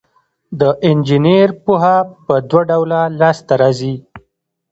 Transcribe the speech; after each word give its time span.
د 0.59 0.61
انجینر 0.87 1.49
پوهه 1.63 1.97
په 2.25 2.35
دوه 2.49 2.61
ډوله 2.69 3.01
لاس 3.19 3.37
ته 3.47 3.53
راځي. 3.61 3.95